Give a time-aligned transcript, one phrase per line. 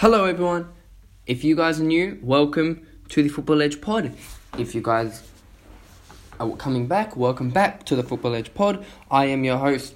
[0.00, 0.68] Hello, everyone.
[1.24, 4.12] If you guys are new, welcome to the Football Edge Pod.
[4.58, 5.26] If you guys
[6.38, 8.84] are coming back, welcome back to the Football Edge Pod.
[9.10, 9.94] I am your host,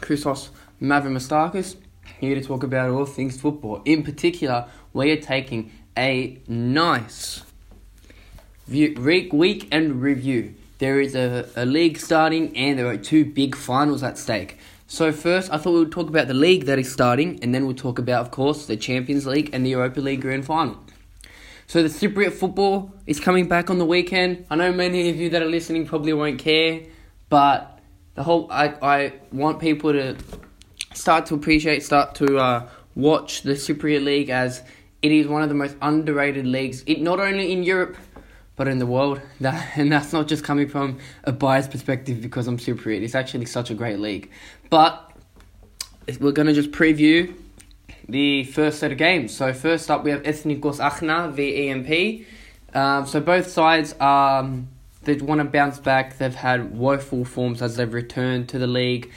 [0.00, 0.50] Christos
[0.82, 1.76] Mavromastakis,
[2.18, 3.80] here to talk about all things football.
[3.84, 7.44] In particular, we are taking a nice
[8.66, 10.56] week and review.
[10.78, 14.58] There is a, a league starting, and there are two big finals at stake.
[14.88, 17.66] So first, I thought we would talk about the league that is starting, and then
[17.66, 20.78] we'll talk about, of course, the Champions League and the Europa League Grand Final.
[21.66, 24.46] So the Cypriot football is coming back on the weekend.
[24.48, 26.82] I know many of you that are listening probably won't care,
[27.28, 27.80] but
[28.14, 30.16] the whole I I want people to
[30.94, 34.62] start to appreciate, start to uh, watch the Cypriot League as
[35.02, 36.84] it is one of the most underrated leagues.
[36.86, 37.96] It not only in Europe
[38.56, 39.20] but in the world.
[39.40, 43.02] That and that's not just coming from a biased perspective because I'm Cypriot.
[43.02, 44.30] It's actually such a great league.
[44.70, 45.12] But
[46.20, 47.34] we're gonna just preview
[48.08, 49.36] the first set of games.
[49.36, 52.24] So first up, we have Ethnikos Achna v ENP.
[52.74, 54.68] Um, so both sides um,
[55.02, 56.18] they want to bounce back.
[56.18, 59.10] They've had woeful forms as they've returned to the league.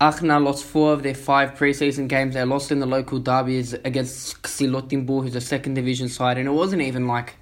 [0.00, 2.34] Achna lost four of their five preseason games.
[2.34, 6.50] They lost in the local derbies against Xylotymbou, who's a second division side, and it
[6.50, 7.36] wasn't even like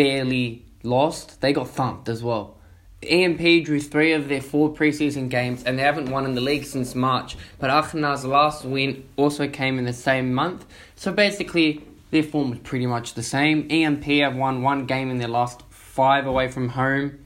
[0.00, 1.42] barely lost.
[1.42, 2.56] They got thumped as well.
[3.02, 6.64] ENP drew three of their four preseason games and they haven't won in the league
[6.64, 7.36] since March.
[7.58, 10.64] But Achna's last win also came in the same month.
[10.96, 13.68] So basically, their form was pretty much the same.
[13.68, 17.18] ENP have won one game in their last five away from home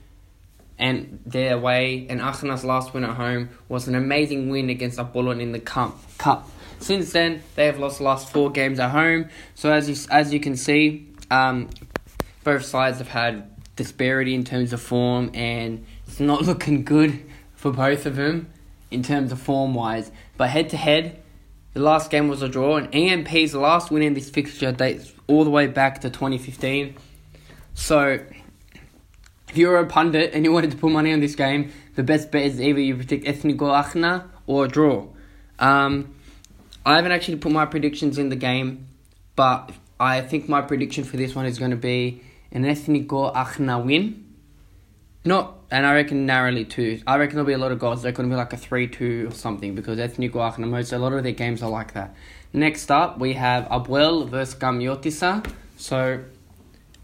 [0.77, 2.09] and their away.
[2.11, 5.97] And Achna's last win at home was an amazing win against Apollon in the cup.
[6.19, 6.51] cup.
[6.81, 9.29] Since then, they have lost the last four games at home.
[9.55, 11.69] So as you, as you can see, um,
[12.45, 17.73] both sides have had disparity in terms of form, and it's not looking good for
[17.73, 18.51] both of them
[18.91, 20.11] in terms of form wise.
[20.37, 21.21] But head to head,
[21.73, 25.45] the last game was a draw, and ENP's last win in this fixture dates all
[25.45, 26.97] the way back to 2015.
[27.75, 28.21] So,
[29.49, 32.31] if you're a pundit and you wanted to put money on this game, the best
[32.31, 35.07] bet is either you predict Ethnico Achna or a draw.
[35.59, 36.15] Um,
[36.87, 38.87] I haven't actually put my predictions in the game,
[39.37, 42.23] but I think my prediction for this one is going to be
[42.55, 44.25] an Ethnico Achna win.
[45.25, 47.01] Not, and I reckon narrowly too.
[47.07, 48.03] I reckon there'll be a lot of goals.
[48.03, 51.13] Going to be like a 3 2 or something because Ethnico Achna, most, a lot
[51.13, 52.15] of their games are like that.
[52.53, 55.51] Next up, we have Apoel versus Karmiotissa.
[55.77, 56.23] So,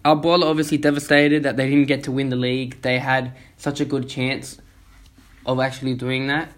[0.04, 2.80] Apoel obviously devastated that they didn't get to win the league.
[2.82, 4.60] They had such a good chance
[5.44, 6.52] of actually doing that.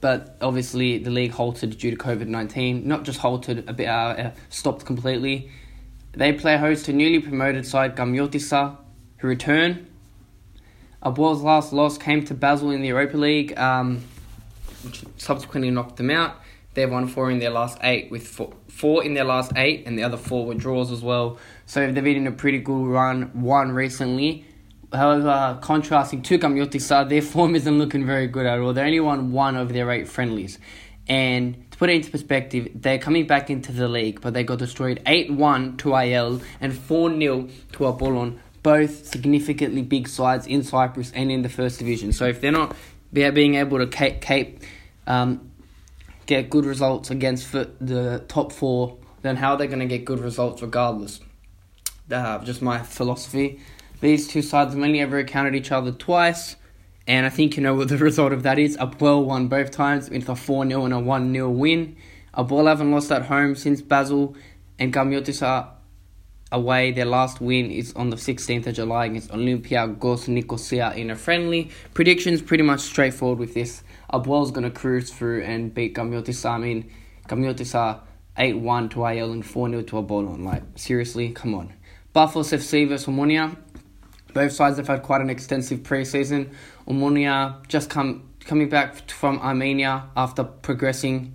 [0.00, 2.86] But obviously, the league halted due to COVID 19.
[2.86, 5.50] Not just halted, a bit uh, uh stopped completely.
[6.16, 8.78] They play host to newly promoted side Karmiotissa,
[9.18, 9.86] who return.
[11.02, 14.02] Apoel's last loss came to Basel in the Europa League, um,
[14.82, 16.40] which subsequently knocked them out.
[16.72, 19.98] They've won four in their last eight, with four, four in their last eight, and
[19.98, 21.38] the other four were draws as well.
[21.66, 24.46] So they've been in a pretty good run, one recently.
[24.92, 28.72] However, contrasting to Karmiotissa, their form isn't looking very good at all.
[28.72, 30.58] They only won one of their eight friendlies.
[31.08, 34.58] And to put it into perspective, they're coming back into the league, but they got
[34.58, 40.62] destroyed 8 1 to IL and 4 0 to Apollon, both significantly big sides in
[40.62, 42.12] Cyprus and in the first division.
[42.12, 42.74] So if they're not
[43.12, 44.62] being able to cape, cape
[45.06, 45.50] um,
[46.24, 50.20] get good results against the top four, then how are they going to get good
[50.20, 51.20] results regardless?
[52.10, 53.60] Uh, just my philosophy.
[54.00, 56.56] These two sides have only ever encountered each other twice.
[57.06, 58.76] And I think you know what the result of that is.
[58.76, 61.96] Apoel won both times with a 4 0 and a 1 0 win.
[62.34, 64.36] Apoel haven't lost at home since Basel,
[64.78, 65.68] and Karmiotissa
[66.52, 66.92] away.
[66.92, 71.70] Their last win is on the 16th of July against Olympiacos Nicosia in a friendly.
[71.94, 73.82] Predictions pretty much straightforward with this.
[74.12, 76.50] Apoel's going to cruise through and beat Karmiotissa.
[76.50, 76.90] I mean,
[77.28, 78.00] Karmiotissa
[78.36, 80.44] 8 1 to IL and 4 0 to Apollon.
[80.44, 81.72] Like, seriously, come on.
[82.12, 83.56] Buffalo FC Omonia.
[84.32, 86.52] Both sides have had quite an extensive preseason.
[86.86, 91.34] Omonia just come coming back from Armenia after progressing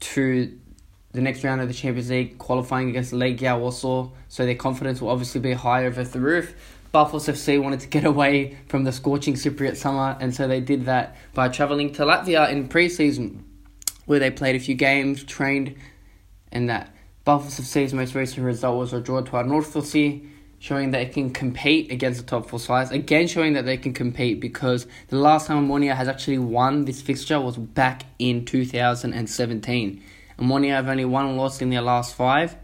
[0.00, 0.58] to
[1.12, 5.10] the next round of the Champions League, qualifying against Legia Warsaw, so their confidence will
[5.10, 6.54] obviously be high over the roof.
[6.90, 10.86] Buffalo FC wanted to get away from the scorching Cypriot summer, and so they did
[10.86, 13.44] that by travelling to Latvia in pre-season,
[14.06, 15.76] where they played a few games, trained,
[16.50, 16.94] and that.
[17.24, 20.26] Buffalo FC's most recent result was a draw to Anorthosis,
[20.64, 22.90] showing that it can compete against the top four sides.
[22.90, 27.02] Again, showing that they can compete because the last time Omonia has actually won this
[27.02, 30.02] fixture was back in 2017.
[30.38, 32.56] Omonia have only one and lost in their last five,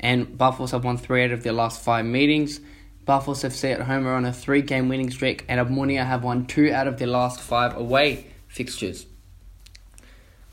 [0.00, 2.58] and Buffaloes have won three out of their last five meetings.
[3.04, 6.46] Buffaloes FC at home are on a three game winning streak, and Omonia have won
[6.46, 9.04] two out of their last five away fixtures.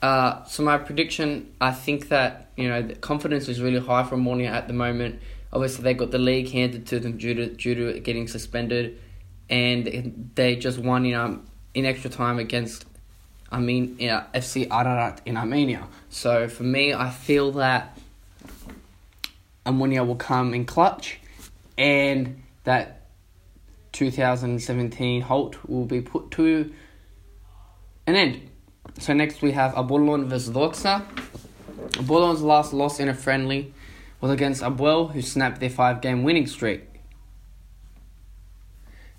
[0.01, 4.49] Uh, so my prediction, I think that you know confidence is really high for Omonia
[4.49, 5.21] at the moment.
[5.53, 8.99] Obviously, they got the league handed to them due to due to getting suspended,
[9.49, 11.41] and they just won you um, know
[11.75, 12.85] in extra time against,
[13.51, 15.87] I mean, you uh, know, FC Ararat in Armenia.
[16.09, 17.97] So for me, I feel that
[19.65, 21.19] Omonia will come in clutch,
[21.77, 23.07] and that
[23.93, 26.73] 2017 halt will be put to
[28.07, 28.49] an end.
[28.99, 31.05] So next we have Apollon versus Doxa.
[31.99, 33.73] Apollon's last loss in a friendly
[34.23, 36.87] was against Apoel, who snapped their five-game winning streak.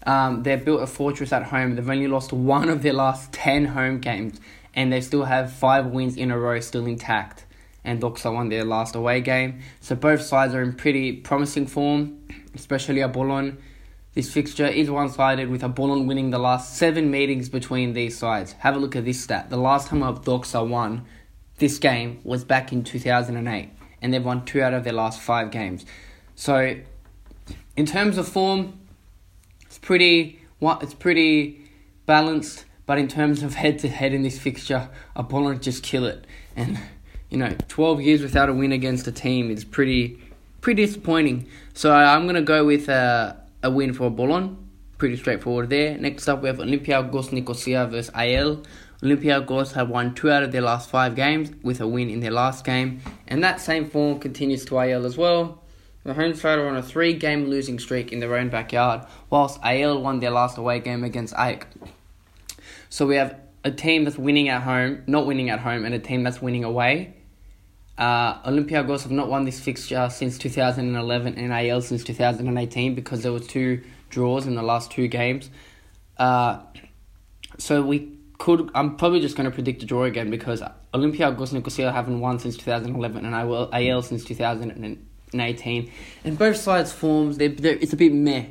[0.07, 1.77] Um, they've built a fortress at home.
[1.77, 4.41] They've only lost one of their last 10 home games,
[4.73, 7.45] and they still have five wins in a row still intact.
[7.85, 9.61] And Doxa won their last away game.
[9.83, 13.59] So both sides are in pretty promising form, especially Apollon.
[14.15, 18.53] This fixture is one sided with Apollon winning the last seven meetings between these sides.
[18.61, 19.51] Have a look at this stat.
[19.51, 21.05] The last time Doxa won
[21.59, 23.69] this game was back in 2008,
[24.05, 25.87] and they've won two out of their last five games.
[26.35, 26.77] So,
[27.75, 28.79] in terms of form,
[29.63, 31.65] it's pretty it's pretty
[32.05, 36.27] balanced, but in terms of head to head in this fixture, Apollon just kill it.
[36.55, 36.79] And
[37.31, 40.21] you know, 12 years without a win against a team is pretty
[40.61, 41.49] pretty disappointing.
[41.73, 44.59] So I'm gonna go with a, a win for Apollon.
[44.99, 45.97] Pretty straightforward there.
[45.97, 48.63] Next up, we have Olympiacos Nicosia versus AEL.
[49.05, 52.31] Olympiacos have won two out of their last five games with a win in their
[52.31, 55.63] last game, and that same form continues to AEL as well.
[56.05, 59.61] The home side are on a three game losing streak in their own backyard, whilst
[59.63, 61.67] AEL won their last away game against AEK.
[62.89, 65.99] So we have a team that's winning at home, not winning at home, and a
[65.99, 67.15] team that's winning away.
[67.99, 73.33] Uh, Olympiacos have not won this fixture since 2011 and AEL since 2018 because there
[73.33, 75.51] was two draws in the last two games.
[76.19, 76.61] Uh,
[77.59, 78.71] so we could.
[78.75, 82.57] I'm probably just going to predict a draw again because Olympiacos Nicosia haven't won since
[82.57, 84.25] 2011 and I will 2000 since
[85.41, 85.91] 18.
[86.25, 88.47] And both sides' forms, they're, they're, it's a bit meh.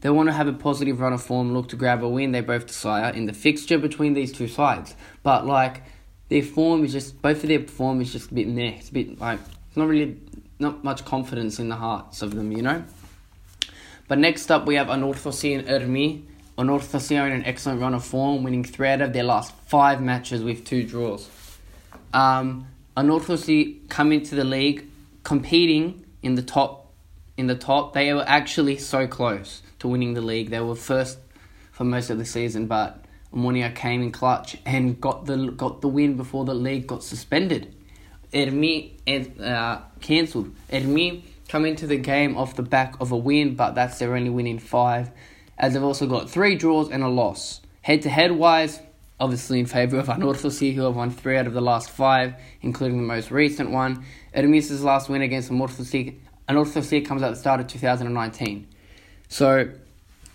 [0.00, 2.32] They want to have a positive run of form, look to grab a win.
[2.32, 4.94] They both desire in the fixture between these two sides.
[5.22, 5.82] But, like,
[6.28, 8.76] their form is just, both of their form is just a bit meh.
[8.78, 10.16] It's a bit, like, it's not really,
[10.58, 12.82] not much confidence in the hearts of them, you know?
[14.08, 16.24] But next up, we have Anorthosi and Ermi.
[16.60, 20.02] Anorthosi are in an excellent run of form, winning three out of their last five
[20.02, 21.28] matches with two draws.
[22.12, 22.66] Um,
[22.96, 24.86] Anorthosi come into the league
[25.22, 26.92] competing in the top
[27.38, 27.94] in the top.
[27.94, 30.50] They were actually so close to winning the league.
[30.50, 31.18] They were first
[31.72, 35.88] for most of the season, but Omonia came in clutch and got the got the
[35.88, 37.74] win before the league got suspended.
[38.34, 40.54] Ermi uh, cancelled.
[40.68, 44.30] Ermi come into the game off the back of a win, but that's their only
[44.30, 45.10] win in five,
[45.60, 47.60] as they've also got three draws and a loss.
[47.82, 48.80] Head to head wise,
[49.20, 52.96] obviously in favour of Anorthosi, who have won three out of the last five, including
[52.96, 54.04] the most recent one.
[54.34, 56.16] Ermis's last win against Anorthosi,
[56.48, 58.66] Anorthosi comes at the start of 2019.
[59.28, 59.70] So,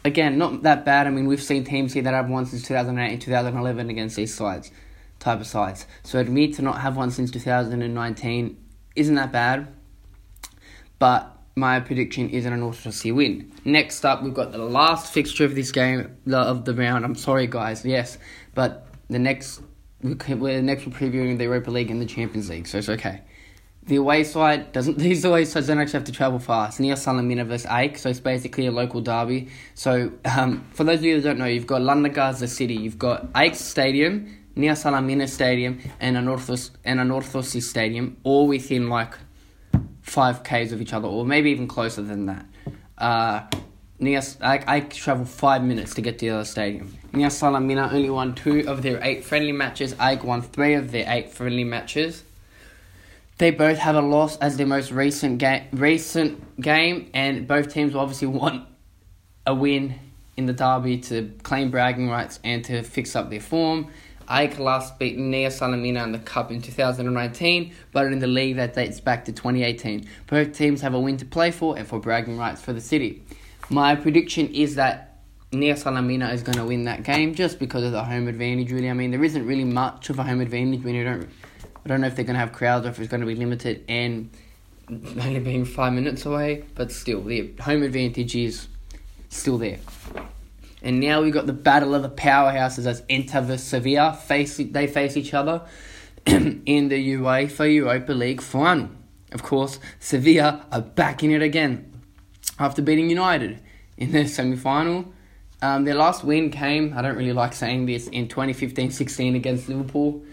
[0.06, 1.08] again, not that bad.
[1.08, 4.34] I mean, we've seen teams here that have won since 2008 and 2011 against these
[4.34, 4.72] sides,
[5.20, 5.88] type of sides.
[6.04, 8.58] So, Ermi to not have one since 2019
[8.96, 9.68] isn't that bad.
[11.00, 13.52] But my prediction is an Anorthosi win.
[13.64, 17.06] Next up, we've got the last fixture of this game of the round.
[17.06, 17.86] I'm sorry, guys.
[17.86, 18.18] Yes,
[18.54, 19.62] but the next
[20.02, 23.22] we're next we're previewing the Europa League and the Champions League, so it's okay.
[23.84, 24.98] The away side doesn't.
[25.08, 26.68] These away sides don't actually have to travel far.
[26.68, 29.50] It's Nea Salamina versus AEK, so it's basically a local derby.
[29.76, 33.32] So um, for those of you that don't know, you've got Lannagaza City, you've got
[33.34, 39.14] AEK Stadium, Nea Salamina Stadium, and Anorthos and Anorthosis Stadium, all within like
[40.06, 42.46] five k's of each other, or maybe even closer than that.
[42.98, 43.42] Uh,
[44.00, 46.98] near, I, I travel five minutes to get to the other stadium.
[47.12, 49.94] Nea Salamina only won two of their eight friendly matches.
[49.96, 52.24] AEK won three of their eight friendly matches.
[53.38, 57.94] They both have a loss as their most recent game, recent game, and both teams
[57.94, 58.68] will obviously want
[59.46, 59.96] a win
[60.38, 63.88] in the derby to claim bragging rights and to fix up their form.
[64.30, 68.74] AEK last beat Nea Salamina in the Cup in 2019, but in the league that
[68.74, 70.08] dates back to 2018.
[70.28, 73.24] Both teams have a win to play for and for bragging rights for the city.
[73.70, 75.20] My prediction is that
[75.52, 78.90] Nea Salamina is going to win that game just because of the home advantage, really.
[78.90, 81.30] I mean, there isn't really much of a home advantage when you don't
[81.86, 83.36] I don't know if they're going to have crowds or if it's going to be
[83.36, 84.32] limited and
[84.90, 88.68] only being five minutes away, but still, the home advantage is
[89.30, 89.78] still there.
[90.86, 94.14] And now we've got the battle of the powerhouses as Inter vs Sevilla.
[94.14, 95.64] Face, they face each other
[96.28, 98.92] in the UEFA Europa League final.
[99.32, 101.92] Of course, Sevilla are back in it again
[102.60, 103.60] after beating United
[103.98, 105.12] in the semi final.
[105.60, 109.68] Um, their last win came, I don't really like saying this, in 2015 16 against
[109.68, 110.24] Liverpool.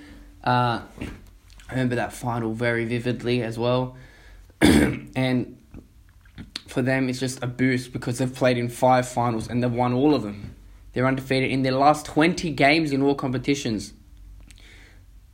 [0.44, 0.82] Uh,
[1.70, 3.96] I remember that final very vividly as well.
[4.60, 5.56] and
[6.72, 9.92] for them, it's just a boost because they've played in five finals and they've won
[9.92, 10.56] all of them.
[10.92, 13.92] They're undefeated in their last 20 games in all competitions.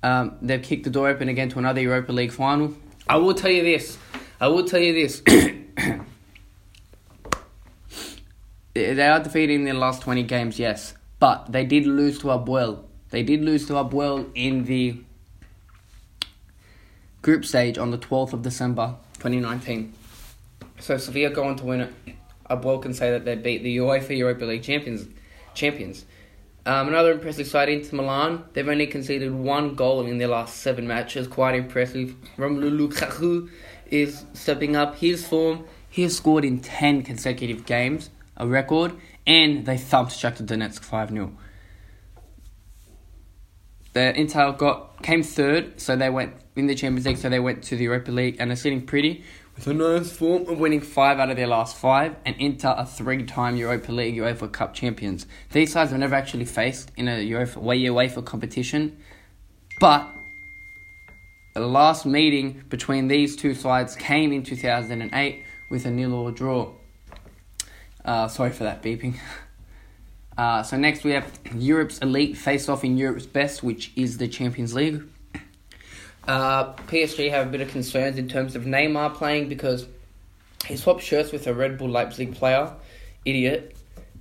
[0.02, 2.74] Um, they've kicked the door open again to another Europa League final.
[3.08, 3.98] I will tell you this.
[4.40, 5.20] I will tell you this.
[8.74, 10.94] they are defeated in their last 20 games, yes.
[11.18, 12.84] But they did lose to Apoel.
[13.10, 15.00] They did lose to Apoel in the
[17.22, 19.94] group stage on the 12th of December 2019.
[20.80, 21.92] So Sevilla go on to win it.
[22.48, 25.06] Apoel can say that they beat the UEFA Europa League champions.
[25.54, 26.04] champions.
[26.64, 28.44] Um, another impressive side, Inter Milan.
[28.52, 31.26] They've only conceded one goal in their last seven matches.
[31.26, 32.14] Quite impressive.
[32.36, 33.50] Romelu Lukaku
[33.90, 35.64] is stepping up his form.
[35.88, 38.92] He has scored in 10 consecutive games, a record,
[39.26, 41.32] and they thumped Shakhtar Donetsk 5 0.
[43.94, 47.62] The Inter got came third, so they went in the Champions League, so they went
[47.64, 49.24] to the Europa League and are sitting pretty
[49.66, 53.56] a nice form of winning five out of their last five, and Inter are three-time
[53.56, 55.26] Europa League UEFA Cup champions.
[55.50, 58.98] These sides have never actually faced in a UEFA, UEFA competition,
[59.80, 60.08] but
[61.54, 66.72] the last meeting between these two sides came in 2008 with a nil-all draw.
[68.04, 69.16] Uh, sorry for that beeping.
[70.38, 74.28] Uh, so next we have Europe's elite face off in Europe's best, which is the
[74.28, 75.02] Champions League.
[76.28, 79.86] Uh, PSG have a bit of concerns in terms of Neymar playing because
[80.66, 82.72] he swapped shirts with a Red Bull Leipzig player.
[83.24, 83.76] Idiot.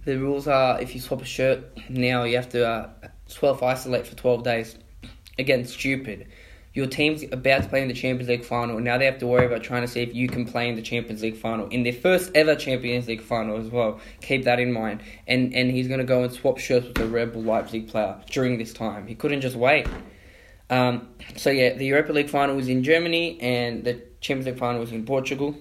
[0.05, 2.89] The rules are if you swap a shirt now, you have to uh,
[3.27, 4.77] self isolate for 12 days.
[5.37, 6.27] Again, stupid
[6.77, 8.75] your team's about to play in the Champions League final.
[8.75, 10.75] and Now they have to worry about trying to see if you can play in
[10.75, 13.99] the Champions League final in their first ever Champions League final as well.
[14.21, 15.01] Keep that in mind.
[15.25, 18.15] And and he's going to go and swap shirts with a Red Bull Leipzig player
[18.29, 19.07] during this time.
[19.07, 19.87] He couldn't just wait.
[20.69, 24.81] Um, so yeah, the Europa League final was in Germany and the Champions League final
[24.81, 25.55] was in Portugal.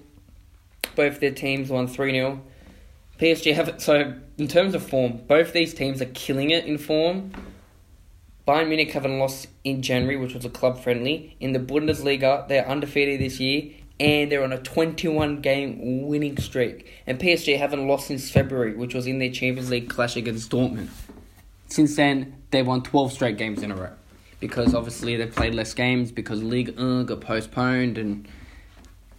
[0.95, 2.41] Both their teams won three 0
[3.19, 7.31] PSG have so in terms of form, both these teams are killing it in form.
[8.47, 11.35] Bayern Munich haven't lost in January, which was a club friendly.
[11.39, 16.87] In the Bundesliga, they're undefeated this year and they're on a 21 game winning streak.
[17.07, 20.89] And PSG haven't lost since February, which was in their Champions League clash against Dortmund.
[21.67, 23.91] Since then, they've won 12 straight games in a row.
[24.39, 28.27] Because obviously they played less games because Ligue 1 got postponed and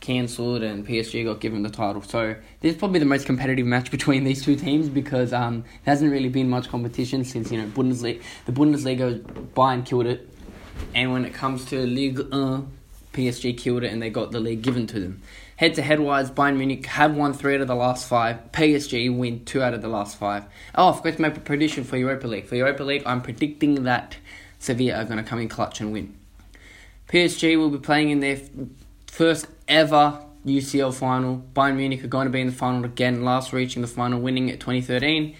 [0.01, 2.03] cancelled and PSG got given the title.
[2.03, 5.93] So this is probably the most competitive match between these two teams because um, there
[5.93, 8.23] hasn't really been much competition since you know Bundesliga.
[8.47, 9.21] The Bundesliga
[9.55, 10.29] Bayern killed it,
[10.95, 12.73] and when it comes to Ligue 1,
[13.13, 15.23] PSG killed it and they got the league given to them.
[15.57, 18.53] Head to head wise, Bayern Munich have won three out of the last five.
[18.53, 20.45] PSG win two out of the last five.
[20.77, 22.47] Oh, I forgot to make a prediction for Europa League.
[22.47, 24.17] For Europa League, I'm predicting that
[24.59, 26.17] Sevilla are going to come in clutch and win.
[27.09, 28.38] PSG will be playing in their
[29.07, 31.43] first ever UCL final.
[31.55, 34.49] Bayern Munich are going to be in the final again, last reaching the final, winning
[34.49, 35.35] it 2013.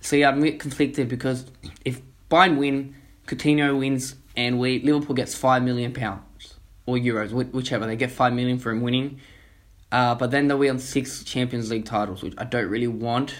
[0.00, 1.46] So yeah, I'm a bit conflicted because
[1.84, 2.00] if
[2.30, 2.94] Bayern win,
[3.26, 6.54] Coutinho wins, and we Liverpool gets five million pounds
[6.86, 9.20] or euros, whichever they get five million for him winning.
[9.90, 13.34] Uh, but then they'll be on six Champions League titles, which I don't really want.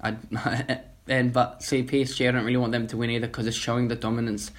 [0.00, 0.16] I
[1.08, 3.88] and but see PSG, I don't really want them to win either because it's showing
[3.88, 4.50] the dominance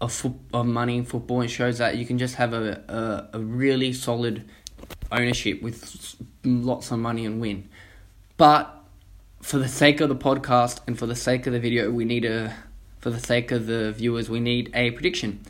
[0.00, 3.38] of, fo- of money in football and shows that you can just have a, a,
[3.38, 4.48] a really solid
[5.12, 7.68] ownership with lots of money and win.
[8.36, 8.74] But
[9.42, 12.24] for the sake of the podcast and for the sake of the video, we need
[12.24, 12.54] a,
[12.98, 15.40] for the sake of the viewers, we need a prediction.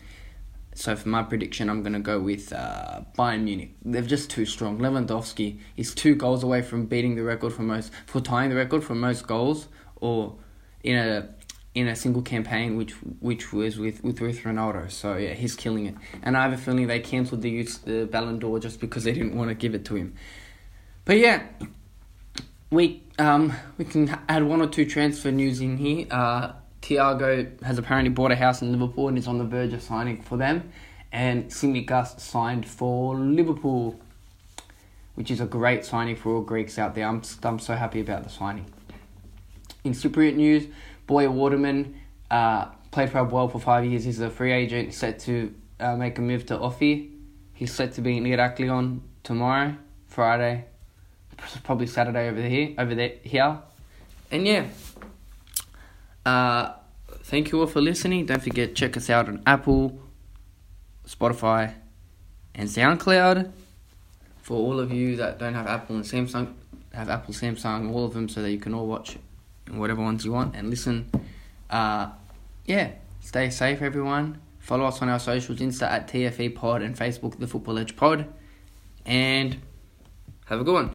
[0.80, 3.74] So for my prediction, I'm going to go with uh, Bayern Munich.
[3.84, 4.78] They're just too strong.
[4.78, 8.82] Lewandowski is two goals away from beating the record for most, for tying the record
[8.82, 10.36] for most goals, or
[10.82, 11.28] in a
[11.74, 14.90] in a single campaign, which which was with with with Ronaldo.
[14.90, 15.96] So yeah, he's killing it.
[16.22, 19.12] And I have a feeling they cancelled the use the Ballon d'Or just because they
[19.12, 20.14] didn't want to give it to him.
[21.04, 21.42] But yeah,
[22.70, 26.06] we um we can add one or two transfer news in here.
[26.10, 26.52] Uh,
[26.90, 30.20] Thiago has apparently bought a house in Liverpool and is on the verge of signing
[30.20, 30.72] for them.
[31.12, 34.00] And Tsimikas signed for Liverpool,
[35.14, 37.06] which is a great signing for all Greeks out there.
[37.06, 38.66] I'm I'm so happy about the signing.
[39.84, 40.66] In Cypriot news.
[41.06, 41.96] Boy Waterman
[42.30, 44.04] uh, played for well for five years.
[44.04, 47.10] He's a free agent, set to uh, make a move to OFI.
[47.52, 50.66] He's set to be in Iraklion tomorrow, Friday,
[51.64, 53.58] probably Saturday over here, over there here,
[54.30, 54.66] and yeah.
[56.24, 56.74] Uh,
[57.30, 58.26] thank you all for listening.
[58.26, 59.98] Don't forget check us out on Apple,
[61.06, 61.74] Spotify,
[62.54, 63.50] and SoundCloud.
[64.42, 66.52] For all of you that don't have Apple and Samsung,
[66.92, 69.16] have Apple, Samsung, all of them, so that you can all watch
[69.70, 71.08] whatever ones you want and listen.
[71.70, 72.10] Uh,
[72.66, 74.40] yeah, Stay safe, everyone.
[74.58, 78.26] Follow us on our socials Insta at TFE Pod and Facebook, The Football Edge Pod.
[79.06, 79.58] And
[80.46, 80.88] have a good one.